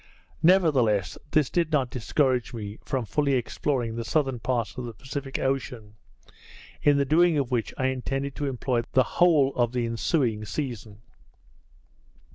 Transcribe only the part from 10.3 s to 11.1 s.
season.